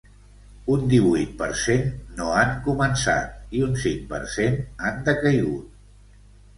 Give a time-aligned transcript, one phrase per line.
[0.75, 1.85] Un divuit per cent
[2.21, 6.23] no han començat i un cinc per cent han decaigut.